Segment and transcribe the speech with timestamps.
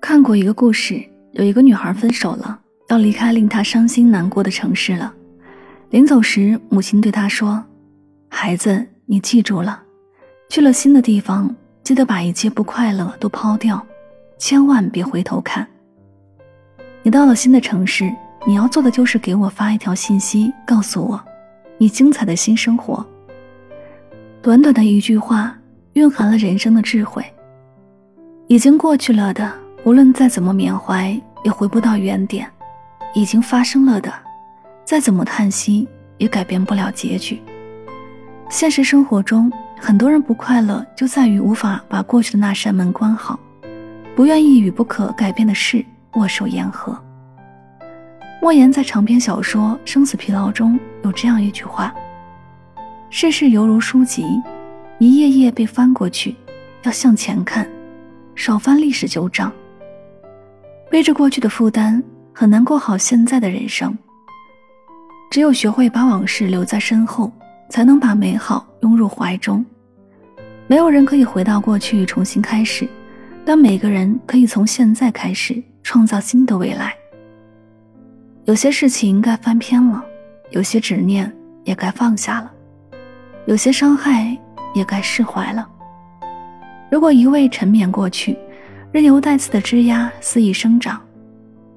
[0.00, 1.02] 看过一个故事，
[1.32, 5.12] 有一个女孩分手了，要离开令她伤心难过的城市了。
[5.90, 7.62] 临走时，母亲对她说
[8.28, 9.82] ：“孩子，你记住了，
[10.48, 13.84] 去了新的地方，记得把一切不快乐都抛掉，
[14.38, 15.66] 千万别回头看。
[17.02, 18.12] 你到了新的城市，
[18.46, 21.22] 你要做的就是给我发一条信息，告诉我
[21.78, 23.04] 你精彩的新生活。”
[24.42, 25.56] 短短的一句话，
[25.94, 27.24] 蕴含了人生的智慧。
[28.48, 29.50] 已经过去了的，
[29.84, 32.46] 无论再怎么缅怀，也回不到原点；
[33.14, 34.12] 已经发生了的，
[34.84, 37.40] 再怎么叹息，也改变不了结局。
[38.50, 43.38] 现实生活中，很多人不快乐，就在于无法把过去的那扇门关好，
[44.14, 46.96] 不愿意与不可改变的事握手言和。
[48.42, 51.94] 莫言在长篇小说《生死疲劳》中有这样一句话。
[53.08, 54.24] 世事犹如书籍，
[55.02, 56.32] 一页页被翻过去，
[56.84, 57.68] 要向前看，
[58.36, 59.52] 少翻历史旧账。
[60.88, 62.00] 背着过去的负担，
[62.32, 63.98] 很难过好现在的人生。
[65.28, 67.32] 只有学会把往事留在身后，
[67.68, 69.66] 才能把美好拥入怀中。
[70.68, 72.88] 没有人可以回到过去重新开始，
[73.44, 76.94] 但每个人可以从现在开始创造新的未来。
[78.44, 80.00] 有些事情该翻篇了，
[80.50, 82.52] 有些执念也该放下了。
[83.46, 84.38] 有些伤害
[84.74, 85.68] 也该释怀了。
[86.90, 88.36] 如果一味沉湎过去，
[88.92, 91.00] 任由带刺的枝桠肆意生长，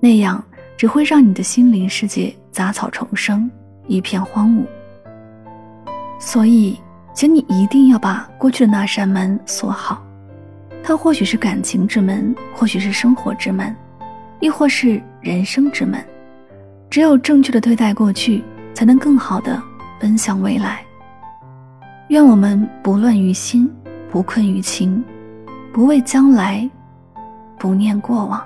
[0.00, 0.42] 那样
[0.76, 3.50] 只会让你的心灵世界杂草丛生，
[3.86, 4.64] 一片荒芜。
[6.18, 6.78] 所以，
[7.12, 10.02] 请你一定要把过去的那扇门锁好。
[10.82, 13.76] 它或许是感情之门，或许是生活之门，
[14.40, 16.02] 亦或是人生之门。
[16.88, 18.42] 只有正确的对待过去，
[18.74, 19.62] 才能更好的
[20.00, 20.84] 奔向未来。
[22.12, 23.66] 愿我们不乱于心，
[24.10, 25.02] 不困于情，
[25.72, 26.68] 不畏将来，
[27.58, 28.38] 不念过往。